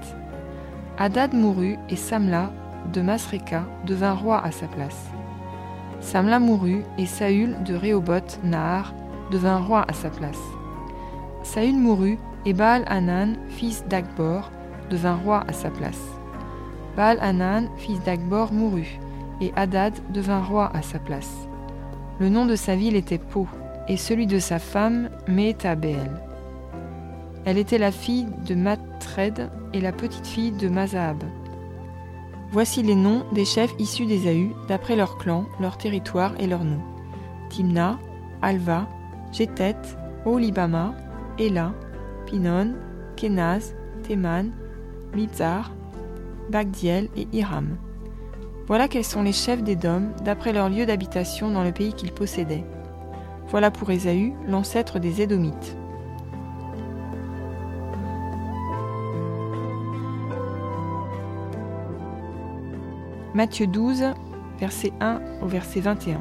Hadad 0.97 1.35
mourut, 1.35 1.77
et 1.91 1.97
Samla, 1.97 2.51
de 2.93 3.03
Masreka, 3.03 3.65
devint 3.87 4.15
roi 4.15 4.43
à 4.43 4.51
sa 4.51 4.67
place. 4.67 5.11
Samla 6.01 6.39
mourut, 6.39 6.85
et 6.97 7.07
Saül 7.07 7.55
de 7.65 7.75
Rehoboth 7.75 8.41
Nahar 8.45 8.95
devint 9.31 9.59
roi 9.59 9.85
à 9.87 9.93
sa 9.93 10.09
place. 10.09 10.41
Saül 11.43 11.77
mourut, 11.77 12.19
et 12.47 12.53
Baal 12.53 12.85
Hanan, 12.87 13.37
fils 13.49 13.85
d'Akbor, 13.89 14.51
devint 14.91 15.17
roi 15.17 15.45
à 15.49 15.53
sa 15.53 15.71
place. 15.71 16.03
Baal 16.97 17.19
Hanan, 17.21 17.69
fils 17.77 18.03
d'Akbor, 18.03 18.53
mourut, 18.53 18.99
et 19.41 19.53
Hadad 19.57 19.95
devint 20.13 20.43
roi 20.43 20.71
à 20.75 20.83
sa 20.83 20.99
place. 20.99 21.49
Le 22.19 22.29
nom 22.29 22.47
de 22.47 22.57
sa 22.57 22.75
ville 22.75 22.97
était 22.97 23.19
Po, 23.19 23.47
et 23.89 23.97
celui 23.97 24.27
de 24.27 24.39
sa 24.39 24.59
femme 24.59 25.09
Métabeel. 25.29 26.11
Elle 27.45 27.59
était 27.59 27.79
la 27.79 27.93
fille 27.93 28.27
de 28.47 28.55
Matred 28.55 29.51
et 29.73 29.81
la 29.81 29.93
petite-fille 29.93 30.53
de 30.53 30.69
Mazahab. 30.69 31.23
Voici 32.51 32.83
les 32.83 32.95
noms 32.95 33.25
des 33.33 33.45
chefs 33.45 33.75
issus 33.79 34.07
d'Ésaü, 34.07 34.53
d'après 34.69 34.97
leur 34.97 35.19
clan, 35.19 35.45
leur 35.61 35.77
territoire 35.77 36.33
et 36.41 36.47
leurs 36.47 36.65
noms. 36.65 36.83
Timna, 37.51 37.99
Alva, 38.43 38.89
Jétet, 39.33 39.77
Olibama, 40.25 40.95
Pinon, 42.29 42.75
Kenaz, 43.17 43.75
Teman, 44.07 44.51
Mizar, 45.15 45.73
Bagdiel 46.51 47.09
et 47.17 47.27
Hiram. 47.33 47.79
Voilà 48.67 48.87
quels 48.87 49.05
sont 49.05 49.23
les 49.23 49.33
chefs 49.33 49.63
d'Édom, 49.63 50.11
d'après 50.27 50.53
leur 50.53 50.69
lieu 50.69 50.85
d'habitation 50.85 51.51
dans 51.51 51.65
le 51.65 51.73
pays 51.73 51.95
qu'ils 51.95 52.13
possédaient. 52.13 52.67
Voilà 53.49 53.71
pour 53.71 53.91
Ésaü, 53.91 54.35
l'ancêtre 54.47 54.99
des 54.99 55.23
Édomites. 55.23 55.75
Matthieu 63.33 63.67
12, 63.67 64.05
verset 64.61 64.93
1 65.01 65.23
au 65.41 65.47
verset 65.47 65.81
21. 65.81 66.21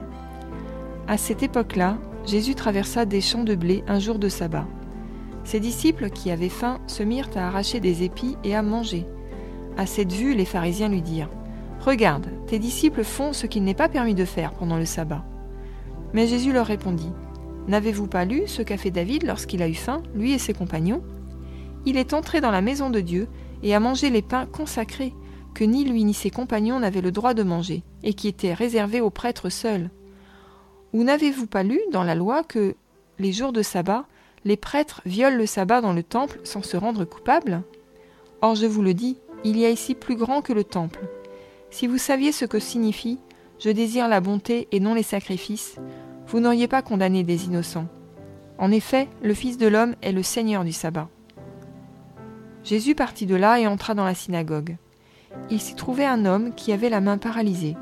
À 1.09 1.17
cette 1.17 1.43
époque-là, 1.43 1.97
Jésus 2.25 2.55
traversa 2.55 3.03
des 3.03 3.19
champs 3.19 3.43
de 3.43 3.55
blé 3.55 3.83
un 3.89 3.99
jour 3.99 4.19
de 4.19 4.29
sabbat. 4.29 4.67
Ses 5.47 5.61
disciples, 5.61 6.09
qui 6.09 6.29
avaient 6.29 6.49
faim, 6.49 6.81
se 6.87 7.03
mirent 7.03 7.29
à 7.37 7.47
arracher 7.47 7.79
des 7.79 8.03
épis 8.03 8.35
et 8.43 8.53
à 8.53 8.61
manger. 8.61 9.05
À 9.77 9.85
cette 9.85 10.11
vue, 10.11 10.35
les 10.35 10.43
pharisiens 10.43 10.89
lui 10.89 11.01
dirent 11.01 11.29
Regarde, 11.79 12.27
tes 12.47 12.59
disciples 12.59 13.05
font 13.05 13.31
ce 13.31 13.47
qu'il 13.47 13.63
n'est 13.63 13.73
pas 13.73 13.87
permis 13.87 14.13
de 14.13 14.25
faire 14.25 14.51
pendant 14.51 14.75
le 14.75 14.83
sabbat. 14.83 15.23
Mais 16.11 16.27
Jésus 16.27 16.51
leur 16.51 16.65
répondit 16.65 17.13
N'avez-vous 17.69 18.07
pas 18.07 18.25
lu 18.25 18.41
ce 18.45 18.61
qu'a 18.61 18.75
fait 18.75 18.91
David 18.91 19.23
lorsqu'il 19.23 19.63
a 19.63 19.69
eu 19.69 19.73
faim, 19.73 20.03
lui 20.13 20.33
et 20.33 20.37
ses 20.37 20.53
compagnons? 20.53 21.01
Il 21.85 21.95
est 21.95 22.13
entré 22.13 22.41
dans 22.41 22.51
la 22.51 22.61
maison 22.61 22.89
de 22.89 22.99
Dieu 22.99 23.29
et 23.63 23.73
a 23.73 23.79
mangé 23.79 24.09
les 24.09 24.21
pains 24.21 24.47
consacrés 24.47 25.13
que 25.53 25.63
ni 25.63 25.85
lui 25.85 26.03
ni 26.03 26.13
ses 26.13 26.29
compagnons 26.29 26.81
n'avaient 26.81 26.99
le 26.99 27.13
droit 27.13 27.33
de 27.33 27.43
manger, 27.43 27.83
et 28.03 28.13
qui 28.13 28.27
étaient 28.27 28.53
réservés 28.53 28.99
aux 28.99 29.11
prêtres 29.11 29.49
seuls. 29.49 29.91
Ou 30.91 31.05
n'avez-vous 31.05 31.47
pas 31.47 31.63
lu 31.63 31.79
dans 31.93 32.03
la 32.03 32.15
loi 32.15 32.43
que, 32.43 32.75
les 33.17 33.31
jours 33.31 33.53
de 33.53 33.61
sabbat, 33.61 34.05
les 34.47 34.57
prêtres 34.57 35.01
violent 35.05 35.37
le 35.37 35.45
sabbat 35.45 35.81
dans 35.81 35.93
le 35.93 36.03
temple 36.03 36.39
sans 36.43 36.63
se 36.63 36.77
rendre 36.77 37.05
coupables 37.05 37.61
Or 38.41 38.55
je 38.55 38.65
vous 38.65 38.81
le 38.81 38.93
dis, 38.93 39.17
il 39.43 39.57
y 39.57 39.65
a 39.65 39.69
ici 39.69 39.93
plus 39.93 40.15
grand 40.15 40.41
que 40.41 40.53
le 40.53 40.63
temple. 40.63 41.01
Si 41.69 41.85
vous 41.85 41.97
saviez 41.97 42.31
ce 42.31 42.45
que 42.45 42.59
signifie 42.59 43.19
Je 43.59 43.69
désire 43.69 44.07
la 44.07 44.21
bonté 44.21 44.67
et 44.71 44.79
non 44.79 44.93
les 44.93 45.03
sacrifices, 45.03 45.77
vous 46.27 46.39
n'auriez 46.39 46.67
pas 46.67 46.81
condamné 46.81 47.23
des 47.23 47.45
innocents. 47.45 47.87
En 48.57 48.71
effet, 48.71 49.07
le 49.21 49.33
Fils 49.33 49.57
de 49.57 49.67
l'homme 49.67 49.95
est 50.01 50.11
le 50.11 50.23
Seigneur 50.23 50.63
du 50.63 50.71
sabbat. 50.71 51.09
Jésus 52.63 52.95
partit 52.95 53.25
de 53.25 53.35
là 53.35 53.59
et 53.59 53.67
entra 53.67 53.93
dans 53.93 54.05
la 54.05 54.15
synagogue 54.15 54.77
il 55.49 55.61
s'y 55.61 55.75
trouvait 55.75 56.05
un 56.05 56.25
homme 56.25 56.53
qui 56.53 56.71
avait 56.71 56.89
la 56.89 57.01
main 57.01 57.17
paralysée. 57.17 57.75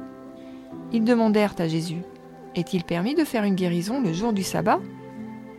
Ils 0.91 1.03
demandèrent 1.03 1.55
à 1.57 1.67
Jésus 1.67 2.01
Est-il 2.55 2.83
permis 2.83 3.15
de 3.15 3.23
faire 3.23 3.43
une 3.43 3.55
guérison 3.55 4.01
le 4.01 4.13
jour 4.13 4.33
du 4.33 4.43
sabbat? 4.43 4.79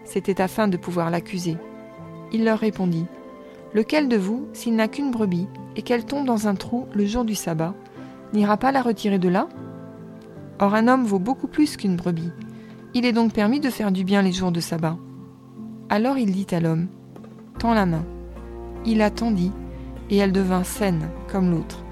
C'était 0.06 0.40
afin 0.40 0.68
de 0.68 0.76
pouvoir 0.76 1.10
l'accuser. 1.10 1.56
Il 2.32 2.44
leur 2.44 2.60
répondit 2.60 3.06
Lequel 3.74 4.08
de 4.08 4.16
vous, 4.16 4.46
s'il 4.52 4.76
n'a 4.76 4.88
qu'une 4.88 5.10
brebis 5.10 5.48
et 5.74 5.82
qu'elle 5.82 6.06
tombe 6.06 6.24
dans 6.24 6.48
un 6.48 6.54
trou 6.54 6.86
le 6.94 7.04
jour 7.04 7.24
du 7.24 7.34
sabbat, 7.34 7.74
n'ira 8.32 8.56
pas 8.56 8.72
la 8.72 8.82
retirer 8.82 9.18
de 9.18 9.28
là? 9.28 9.48
Or 10.60 10.74
un 10.74 10.88
homme 10.88 11.04
vaut 11.04 11.18
beaucoup 11.18 11.48
plus 11.48 11.76
qu'une 11.76 11.96
brebis. 11.96 12.30
Il 12.94 13.04
est 13.04 13.12
donc 13.12 13.32
permis 13.32 13.60
de 13.60 13.68
faire 13.68 13.92
du 13.92 14.04
bien 14.04 14.22
les 14.22 14.32
jours 14.32 14.52
de 14.52 14.60
sabbat. 14.60 14.96
Alors 15.90 16.16
il 16.16 16.32
dit 16.32 16.46
à 16.54 16.60
l'homme 16.60 16.86
Tends 17.58 17.74
la 17.74 17.84
main. 17.84 18.04
Il 18.86 18.98
la 18.98 19.10
tendit, 19.10 19.52
et 20.08 20.16
elle 20.16 20.32
devint 20.32 20.64
saine 20.64 21.10
comme 21.28 21.50
l'autre. 21.50 21.84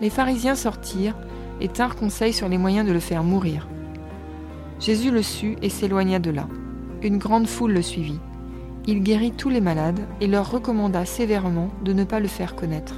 Les 0.00 0.10
pharisiens 0.10 0.54
sortirent 0.54 1.16
et 1.60 1.68
tinrent 1.68 1.96
conseil 1.96 2.32
sur 2.32 2.48
les 2.48 2.58
moyens 2.58 2.86
de 2.86 2.92
le 2.92 3.00
faire 3.00 3.24
mourir. 3.24 3.69
Jésus 4.80 5.10
le 5.10 5.22
sut 5.22 5.56
et 5.60 5.68
s'éloigna 5.68 6.18
de 6.18 6.30
là. 6.30 6.48
Une 7.02 7.18
grande 7.18 7.46
foule 7.46 7.72
le 7.72 7.82
suivit. 7.82 8.18
Il 8.86 9.02
guérit 9.02 9.32
tous 9.32 9.50
les 9.50 9.60
malades 9.60 10.00
et 10.22 10.26
leur 10.26 10.50
recommanda 10.50 11.04
sévèrement 11.04 11.68
de 11.84 11.92
ne 11.92 12.04
pas 12.04 12.18
le 12.18 12.28
faire 12.28 12.56
connaître, 12.56 12.94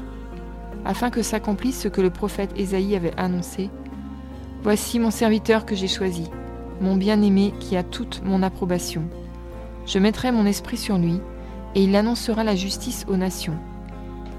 afin 0.84 1.10
que 1.10 1.22
s'accomplisse 1.22 1.80
ce 1.80 1.88
que 1.88 2.00
le 2.00 2.10
prophète 2.10 2.52
Ésaïe 2.56 2.94
avait 2.94 3.18
annoncé. 3.18 3.68
Voici 4.62 5.00
mon 5.00 5.10
serviteur 5.10 5.66
que 5.66 5.74
j'ai 5.74 5.88
choisi, 5.88 6.30
mon 6.80 6.94
bien-aimé 6.94 7.52
qui 7.58 7.76
a 7.76 7.82
toute 7.82 8.22
mon 8.24 8.44
approbation. 8.44 9.02
Je 9.84 9.98
mettrai 9.98 10.30
mon 10.30 10.46
esprit 10.46 10.76
sur 10.76 10.98
lui, 10.98 11.20
et 11.74 11.82
il 11.82 11.96
annoncera 11.96 12.44
la 12.44 12.54
justice 12.54 13.04
aux 13.08 13.16
nations. 13.16 13.58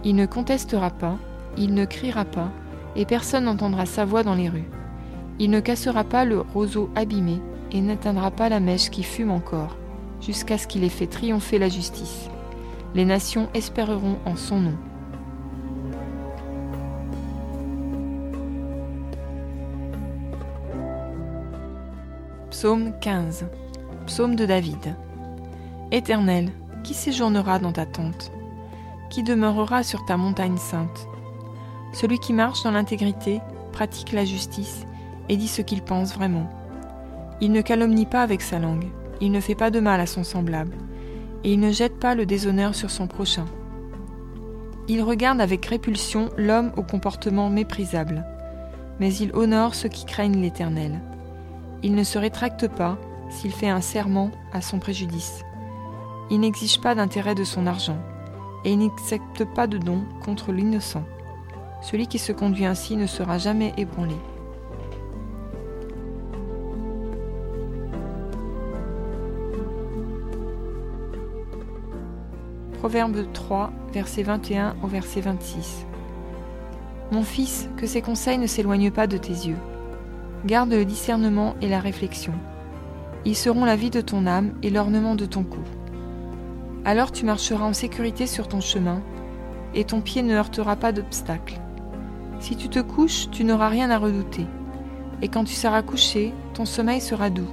Il 0.06 0.16
ne 0.16 0.26
contestera 0.26 0.92
pas, 0.92 1.18
il 1.58 1.74
ne 1.74 1.84
criera 1.84 2.24
pas, 2.24 2.52
et 2.96 3.06
personne 3.06 3.46
n'entendra 3.46 3.86
sa 3.86 4.06
voix 4.06 4.24
dans 4.24 4.36
les 4.36 4.48
rues. 4.48 4.70
Il 5.40 5.50
ne 5.50 5.60
cassera 5.60 6.04
pas 6.04 6.26
le 6.26 6.42
roseau 6.42 6.90
abîmé, 6.96 7.42
et 7.72 7.82
n'atteindra 7.82 8.30
pas 8.30 8.50
la 8.50 8.60
mèche 8.60 8.92
qui 8.92 9.02
fume 9.02 9.32
encore, 9.32 9.78
jusqu'à 10.22 10.58
ce 10.58 10.68
qu'il 10.68 10.84
ait 10.84 10.90
fait 10.90 11.08
triompher 11.08 11.58
la 11.58 11.70
justice. 11.70 12.30
Les 12.94 13.06
nations 13.06 13.50
espéreront 13.56 14.18
en 14.26 14.36
son 14.36 14.62
nom. 14.62 14.78
Psaume 22.52 22.94
15 23.02 23.48
Psaume 24.06 24.36
de 24.36 24.46
David 24.46 24.96
Éternel, 25.92 26.52
qui 26.84 26.94
séjournera 26.94 27.58
dans 27.58 27.72
ta 27.72 27.88
tente? 27.88 28.32
Qui 29.10 29.24
demeurera 29.24 29.82
sur 29.82 30.06
ta 30.06 30.16
montagne 30.16 30.58
sainte? 30.58 31.08
Celui 31.94 32.20
qui 32.20 32.34
marche 32.34 32.64
dans 32.64 32.72
l'intégrité, 32.72 33.42
pratique 33.72 34.12
la 34.12 34.26
justice 34.26 34.86
et 35.30 35.38
dit 35.38 35.48
ce 35.48 35.62
qu'il 35.62 35.82
pense 35.82 36.14
vraiment. 36.14 36.50
Il 37.42 37.52
ne 37.52 37.62
calomnie 37.62 38.06
pas 38.06 38.22
avec 38.22 38.42
sa 38.42 38.60
langue, 38.60 38.88
il 39.22 39.32
ne 39.32 39.40
fait 39.40 39.56
pas 39.56 39.72
de 39.72 39.80
mal 39.80 40.00
à 40.00 40.06
son 40.06 40.24
semblable, 40.24 40.76
et 41.44 41.54
il 41.54 41.60
ne 41.60 41.72
jette 41.72 42.00
pas 42.00 42.16
le 42.16 42.26
déshonneur 42.26 42.76
sur 42.76 42.90
son 42.90 43.08
prochain. 43.08 43.46
Il 44.88 45.02
regarde 45.02 45.40
avec 45.40 45.66
répulsion 45.66 46.30
l'homme 46.38 46.72
au 46.76 46.84
comportement 46.84 47.50
méprisable, 47.50 48.26
mais 49.00 49.14
il 49.16 49.34
honore 49.34 49.76
ceux 49.76 49.90
qui 49.90 50.06
craignent 50.06 50.42
l'Éternel. 50.42 51.00
Il 51.84 51.96
ne 51.96 52.04
se 52.04 52.18
rétracte 52.18 52.68
pas 52.68 52.98
s'il 53.30 53.52
fait 53.52 53.70
un 53.70 53.82
serment 53.82 54.32
à 54.52 54.62
son 54.62 54.80
préjudice. 54.80 55.44
Il 56.30 56.42
n'exige 56.42 56.80
pas 56.80 56.96
d'intérêt 56.96 57.36
de 57.36 57.44
son 57.44 57.66
argent, 57.66 57.98
et 58.66 58.72
il 58.72 58.80
n'accepte 58.80 59.46
pas 59.56 59.68
de 59.68 59.78
don 59.78 60.04
contre 60.24 60.52
l'innocent. 60.52 61.04
Celui 61.82 62.08
qui 62.08 62.20
se 62.20 62.32
conduit 62.32 62.66
ainsi 62.66 62.96
ne 62.96 63.08
sera 63.08 63.38
jamais 63.38 63.74
ébranlé. 63.78 64.16
Proverbe 72.84 73.32
3, 73.32 73.72
verset 73.94 74.24
21 74.24 74.76
au 74.84 74.88
verset 74.88 75.22
26. 75.22 75.86
Mon 77.14 77.24
fils, 77.24 77.70
que 77.78 77.88
ces 77.88 78.02
conseils 78.02 78.38
ne 78.38 78.46
s'éloignent 78.46 78.92
pas 78.92 79.08
de 79.08 79.16
tes 79.16 79.32
yeux. 79.32 79.56
Garde 80.46 80.74
le 80.74 80.84
discernement 80.84 81.56
et 81.62 81.70
la 81.70 81.80
réflexion. 81.80 82.34
Ils 83.24 83.38
seront 83.38 83.64
la 83.64 83.78
vie 83.78 83.90
de 83.90 84.02
ton 84.02 84.28
âme 84.28 84.52
et 84.64 84.70
l'ornement 84.70 85.16
de 85.16 85.26
ton 85.26 85.44
cou. 85.44 85.62
Alors 86.84 87.14
tu 87.14 87.24
marcheras 87.24 87.64
en 87.64 87.72
sécurité 87.72 88.28
sur 88.28 88.50
ton 88.50 88.60
chemin, 88.60 89.02
et 89.74 89.86
ton 89.86 90.02
pied 90.02 90.22
ne 90.22 90.36
heurtera 90.36 90.76
pas 90.76 90.92
d'obstacle. 90.92 91.62
Si 92.42 92.58
tu 92.58 92.68
te 92.68 92.80
couches, 92.80 93.30
tu 93.32 93.46
n'auras 93.46 93.70
rien 93.70 93.92
à 93.92 93.98
redouter. 93.98 94.46
Et 95.22 95.30
quand 95.30 95.46
tu 95.46 95.54
seras 95.54 95.84
couché, 95.84 96.34
ton 96.54 96.66
sommeil 96.66 97.00
sera 97.00 97.30
doux. 97.30 97.48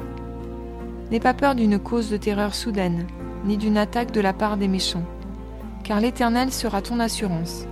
N'aie 1.12 1.20
pas 1.20 1.34
peur 1.34 1.54
d'une 1.54 1.78
cause 1.78 2.10
de 2.10 2.16
terreur 2.16 2.52
soudaine, 2.52 3.06
ni 3.44 3.56
d'une 3.56 3.78
attaque 3.78 4.10
de 4.10 4.20
la 4.20 4.32
part 4.32 4.56
des 4.56 4.66
méchants, 4.66 5.04
car 5.90 6.00
l'Éternel 6.00 6.52
sera 6.52 6.82
ton 6.82 7.00
assurance, 7.00 7.66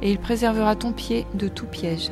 et 0.00 0.10
il 0.10 0.18
préservera 0.18 0.74
ton 0.74 0.90
pied 0.90 1.26
de 1.34 1.48
tout 1.48 1.66
piège. 1.66 2.10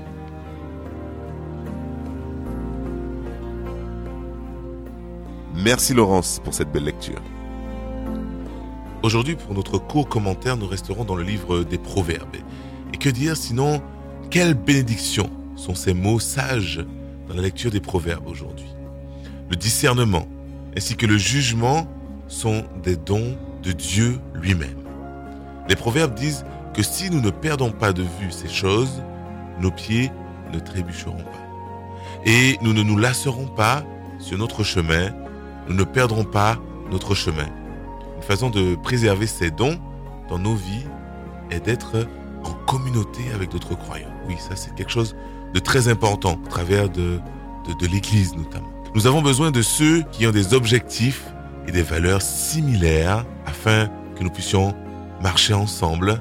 Merci 5.54 5.94
Laurence 5.94 6.42
pour 6.44 6.52
cette 6.52 6.70
belle 6.70 6.84
lecture. 6.84 7.22
Aujourd'hui, 9.02 9.34
pour 9.34 9.54
notre 9.54 9.78
court 9.78 10.10
commentaire, 10.10 10.58
nous 10.58 10.66
resterons 10.66 11.04
dans 11.04 11.16
le 11.16 11.24
livre 11.24 11.64
des 11.64 11.78
Proverbes. 11.78 12.36
Et 12.92 12.98
que 12.98 13.08
dire 13.08 13.34
sinon 13.34 13.80
quelle 14.28 14.52
bénédiction 14.52 15.30
sont 15.56 15.74
ces 15.74 15.94
mots 15.94 16.20
sages 16.20 16.84
dans 17.28 17.34
la 17.34 17.40
lecture 17.40 17.70
des 17.70 17.80
proverbes 17.80 18.28
aujourd'hui. 18.28 18.68
Le 19.48 19.56
discernement 19.56 20.28
ainsi 20.76 20.96
que 20.96 21.06
le 21.06 21.16
jugement 21.16 21.88
sont 22.28 22.64
des 22.82 22.96
dons 22.96 23.38
de 23.62 23.72
Dieu 23.72 24.20
lui-même. 24.34 24.85
Les 25.68 25.76
proverbes 25.76 26.14
disent 26.14 26.44
que 26.74 26.82
si 26.82 27.10
nous 27.10 27.20
ne 27.20 27.30
perdons 27.30 27.70
pas 27.70 27.92
de 27.92 28.02
vue 28.02 28.30
ces 28.30 28.48
choses, 28.48 29.02
nos 29.60 29.70
pieds 29.70 30.10
ne 30.52 30.58
trébucheront 30.58 31.16
pas. 31.16 31.46
Et 32.24 32.58
nous 32.62 32.72
ne 32.72 32.82
nous 32.82 32.96
lasserons 32.96 33.46
pas 33.46 33.82
sur 34.18 34.38
notre 34.38 34.62
chemin, 34.62 35.10
nous 35.68 35.74
ne 35.74 35.84
perdrons 35.84 36.24
pas 36.24 36.58
notre 36.90 37.14
chemin. 37.14 37.46
Une 38.16 38.22
façon 38.22 38.50
de 38.50 38.74
préserver 38.76 39.26
ces 39.26 39.50
dons 39.50 39.78
dans 40.28 40.38
nos 40.38 40.54
vies 40.54 40.86
est 41.50 41.60
d'être 41.60 42.06
en 42.44 42.52
communauté 42.66 43.22
avec 43.34 43.50
d'autres 43.50 43.74
croyants. 43.74 44.12
Oui, 44.28 44.36
ça 44.38 44.56
c'est 44.56 44.74
quelque 44.74 44.90
chose 44.90 45.16
de 45.54 45.60
très 45.60 45.88
important 45.88 46.38
à 46.46 46.48
travers 46.48 46.88
de, 46.88 47.18
de, 47.66 47.72
de 47.78 47.86
l'Église 47.86 48.34
notamment. 48.36 48.70
Nous 48.94 49.06
avons 49.06 49.22
besoin 49.22 49.50
de 49.50 49.62
ceux 49.62 50.02
qui 50.12 50.26
ont 50.26 50.32
des 50.32 50.54
objectifs 50.54 51.24
et 51.66 51.72
des 51.72 51.82
valeurs 51.82 52.22
similaires 52.22 53.24
afin 53.46 53.88
que 54.16 54.24
nous 54.24 54.30
puissions 54.30 54.74
marcher 55.22 55.54
ensemble. 55.54 56.20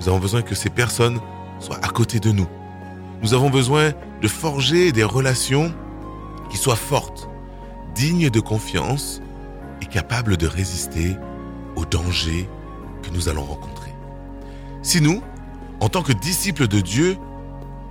Nous 0.00 0.08
avons 0.08 0.18
besoin 0.18 0.42
que 0.42 0.54
ces 0.54 0.70
personnes 0.70 1.20
soient 1.58 1.78
à 1.82 1.88
côté 1.88 2.20
de 2.20 2.30
nous. 2.30 2.48
Nous 3.22 3.34
avons 3.34 3.50
besoin 3.50 3.92
de 4.20 4.28
forger 4.28 4.92
des 4.92 5.04
relations 5.04 5.72
qui 6.50 6.56
soient 6.56 6.76
fortes, 6.76 7.28
dignes 7.94 8.30
de 8.30 8.40
confiance 8.40 9.20
et 9.80 9.86
capables 9.86 10.36
de 10.36 10.46
résister 10.46 11.16
aux 11.76 11.84
dangers 11.84 12.48
que 13.02 13.10
nous 13.10 13.28
allons 13.28 13.44
rencontrer. 13.44 13.92
Si 14.82 15.00
nous, 15.00 15.22
en 15.80 15.88
tant 15.88 16.02
que 16.02 16.12
disciples 16.12 16.68
de 16.68 16.80
Dieu, 16.80 17.16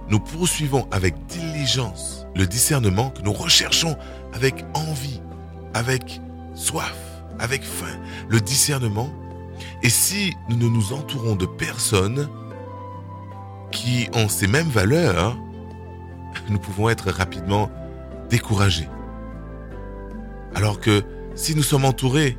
nous 0.10 0.20
poursuivons 0.20 0.88
avec 0.92 1.16
diligence 1.28 2.26
le 2.36 2.46
discernement 2.46 3.10
que 3.12 3.22
nous 3.22 3.34
recherchons 3.34 3.98
avec 4.34 4.66
envie, 4.74 5.22
avec 5.74 6.22
soif, 6.54 6.96
avec 7.40 7.64
faim, 7.64 7.98
le 8.30 8.40
discernement. 8.42 9.10
Et 9.84 9.90
si 9.90 10.36
nous 10.48 10.58
ne 10.58 10.68
nous 10.68 10.94
entourons 10.94 11.36
de 11.36 11.46
personnes 11.46 12.30
qui 13.72 14.10
ont 14.14 14.30
ces 14.30 14.48
mêmes 14.48 14.70
valeurs, 14.70 15.38
nous 16.50 16.60
pouvons 16.60 16.90
être 16.90 17.10
rapidement 17.10 17.72
découragés. 18.30 18.88
Alors 20.54 20.80
que 20.80 21.04
si 21.36 21.56
nous 21.56 21.64
sommes 21.64 21.86
entourés, 21.86 22.38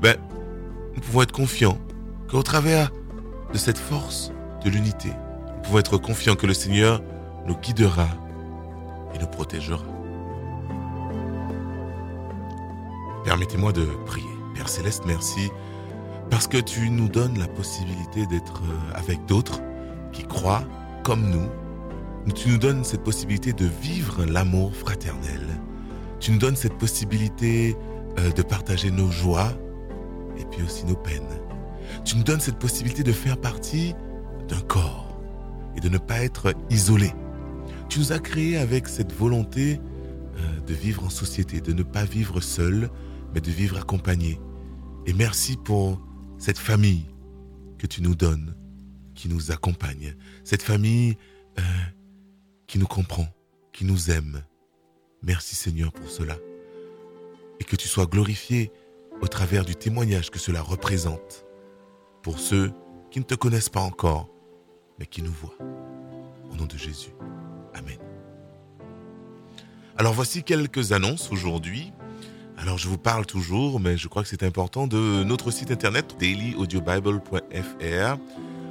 ben, 0.00 0.16
nous 0.94 1.00
pouvons 1.02 1.22
être 1.22 1.32
confiants 1.32 1.78
qu'au 2.30 2.42
travers 2.42 2.90
de 3.52 3.58
cette 3.58 3.78
force 3.78 4.32
de 4.64 4.70
l'unité, 4.70 5.08
nous 5.56 5.62
pouvons 5.62 5.78
être 5.78 5.98
confiants 5.98 6.36
que 6.36 6.46
le 6.46 6.54
Seigneur 6.54 7.02
nous 7.46 7.56
guidera 7.56 8.08
et 9.14 9.18
nous 9.18 9.26
protégera. 9.26 9.84
Permettez-moi 13.24 13.72
de 13.72 13.84
prier. 14.06 14.26
Père 14.54 14.68
Céleste, 14.68 15.02
merci 15.06 15.50
parce 16.30 16.46
que 16.46 16.58
tu 16.58 16.90
nous 16.90 17.08
donnes 17.08 17.38
la 17.38 17.48
possibilité 17.48 18.26
d'être 18.26 18.62
euh, 18.62 18.94
avec 18.94 19.26
d'autres 19.26 19.60
qui 20.12 20.22
croient 20.22 20.64
comme 21.02 21.28
nous. 21.28 21.48
Tu 22.34 22.50
nous 22.50 22.58
donnes 22.58 22.84
cette 22.84 23.02
possibilité 23.02 23.52
de 23.52 23.66
vivre 23.66 24.24
l'amour 24.24 24.74
fraternel. 24.74 25.46
Tu 26.20 26.30
nous 26.30 26.38
donnes 26.38 26.56
cette 26.56 26.78
possibilité 26.78 27.76
euh, 28.18 28.30
de 28.30 28.42
partager 28.42 28.90
nos 28.90 29.10
joies 29.10 29.52
et 30.38 30.44
puis 30.44 30.62
aussi 30.62 30.84
nos 30.86 30.94
peines. 30.94 31.40
Tu 32.04 32.16
nous 32.16 32.22
donnes 32.22 32.40
cette 32.40 32.58
possibilité 32.58 33.02
de 33.02 33.12
faire 33.12 33.38
partie 33.38 33.94
d'un 34.48 34.60
corps 34.60 35.20
et 35.76 35.80
de 35.80 35.88
ne 35.88 35.98
pas 35.98 36.22
être 36.22 36.54
isolé. 36.70 37.12
Tu 37.88 37.98
nous 37.98 38.12
as 38.12 38.20
créés 38.20 38.56
avec 38.56 38.86
cette 38.86 39.12
volonté 39.12 39.80
euh, 40.36 40.60
de 40.66 40.74
vivre 40.74 41.04
en 41.04 41.10
société, 41.10 41.60
de 41.60 41.72
ne 41.72 41.82
pas 41.82 42.04
vivre 42.04 42.40
seul, 42.40 42.90
mais 43.34 43.40
de 43.40 43.50
vivre 43.50 43.78
accompagné. 43.78 44.40
Et 45.06 45.12
merci 45.12 45.56
pour 45.56 46.00
cette 46.40 46.58
famille 46.58 47.04
que 47.78 47.86
tu 47.86 48.02
nous 48.02 48.16
donnes, 48.16 48.56
qui 49.14 49.28
nous 49.28 49.52
accompagne, 49.52 50.16
cette 50.42 50.62
famille 50.62 51.16
euh, 51.58 51.62
qui 52.66 52.78
nous 52.78 52.86
comprend, 52.86 53.28
qui 53.72 53.84
nous 53.84 54.10
aime. 54.10 54.42
Merci 55.22 55.54
Seigneur 55.54 55.92
pour 55.92 56.08
cela. 56.08 56.36
Et 57.60 57.64
que 57.64 57.76
tu 57.76 57.86
sois 57.86 58.06
glorifié 58.06 58.72
au 59.20 59.28
travers 59.28 59.66
du 59.66 59.76
témoignage 59.76 60.30
que 60.30 60.38
cela 60.38 60.62
représente 60.62 61.44
pour 62.22 62.38
ceux 62.38 62.72
qui 63.10 63.18
ne 63.18 63.24
te 63.24 63.34
connaissent 63.34 63.68
pas 63.68 63.80
encore, 63.80 64.30
mais 64.98 65.06
qui 65.06 65.20
nous 65.22 65.32
voient. 65.32 65.58
Au 66.50 66.56
nom 66.56 66.64
de 66.64 66.78
Jésus. 66.78 67.10
Amen. 67.74 67.98
Alors 69.98 70.14
voici 70.14 70.42
quelques 70.42 70.92
annonces 70.92 71.30
aujourd'hui. 71.30 71.92
Alors 72.60 72.76
je 72.76 72.88
vous 72.88 72.98
parle 72.98 73.24
toujours, 73.24 73.80
mais 73.80 73.96
je 73.96 74.06
crois 74.06 74.22
que 74.22 74.28
c'est 74.28 74.42
important, 74.42 74.86
de 74.86 75.24
notre 75.24 75.50
site 75.50 75.70
internet 75.70 76.16
dailyaudiobible.fr. 76.20 78.18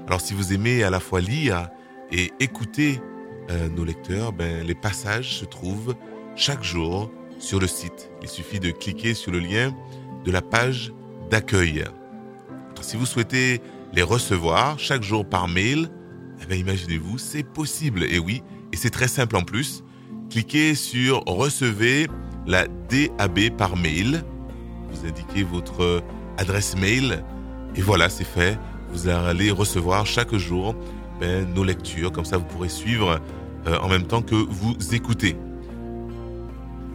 Alors 0.06 0.22
si 0.22 0.36
vous 0.36 0.54
aimez 0.54 0.84
à 0.84 0.92
la 0.92 1.00
fois 1.00 1.22
lire 1.22 1.70
et 2.12 2.32
écouter 2.40 3.02
euh, 3.50 3.68
nos 3.70 3.84
lecteurs, 3.84 4.32
ben, 4.32 4.64
les 4.64 4.76
passages 4.76 5.38
se 5.38 5.46
trouvent 5.46 5.96
chaque 6.36 6.64
jour 6.64 7.10
sur 7.40 7.60
le 7.60 7.66
site. 7.66 8.12
Il 8.22 8.28
suffit 8.28 8.60
de 8.60 8.70
cliquer 8.70 9.16
sur 9.16 9.32
le 9.32 9.40
lien 9.40 9.76
de 10.24 10.32
la 10.32 10.44
page 10.44 10.94
d'accueil. 11.32 11.84
Si 12.82 12.96
vous 12.96 13.08
souhaitez 13.08 13.60
les 13.92 14.04
recevoir 14.04 14.78
chaque 14.78 15.02
jour 15.02 15.28
par 15.28 15.48
mail, 15.48 15.90
eh 16.44 16.46
bien, 16.46 16.58
imaginez-vous, 16.58 17.18
c'est 17.18 17.42
possible. 17.44 18.04
Et 18.04 18.20
oui, 18.20 18.44
et 18.72 18.78
c'est 18.78 18.92
très 18.92 19.08
simple 19.08 19.36
en 19.36 19.42
plus. 19.42 19.84
Cliquez 20.30 20.76
sur 20.76 21.24
Recevez 21.26 22.08
la 22.50 22.68
DAB 22.68 23.52
par 23.58 23.78
mail. 23.78 24.24
Vous 24.92 25.08
indiquez 25.08 25.44
votre 25.44 26.04
adresse 26.38 26.76
mail 26.76 27.24
et 27.76 27.82
voilà, 27.82 28.10
c'est 28.10 28.26
fait. 28.26 28.58
Vous 28.92 29.08
allez 29.08 29.52
recevoir 29.52 30.06
chaque 30.06 30.36
jour 30.36 30.76
ben, 31.22 31.48
nos 31.54 31.64
lectures. 31.64 32.12
Comme 32.12 32.26
ça, 32.26 32.38
vous 32.38 32.46
pourrez 32.46 32.70
suivre 32.70 33.20
euh, 33.68 33.78
en 33.78 33.88
même 33.88 34.04
temps 34.04 34.24
que 34.24 34.36
vous 34.36 34.76
écoutez. 34.92 35.36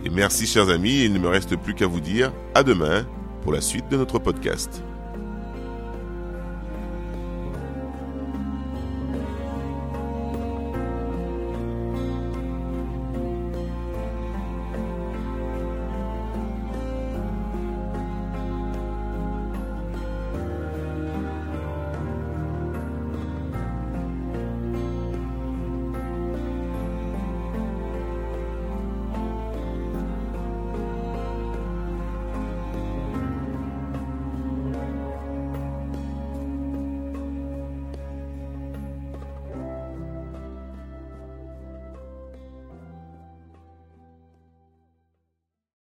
Et 0.04 0.10
merci 0.10 0.46
chers 0.46 0.68
amis, 0.68 1.04
il 1.04 1.12
ne 1.12 1.18
me 1.18 1.28
reste 1.28 1.56
plus 1.56 1.74
qu'à 1.74 1.86
vous 1.86 2.00
dire 2.00 2.32
à 2.54 2.62
demain 2.62 3.06
pour 3.42 3.52
la 3.52 3.60
suite 3.60 3.88
de 3.90 3.96
notre 3.96 4.18
podcast. 4.18 4.82